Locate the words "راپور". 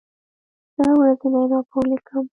1.51-1.83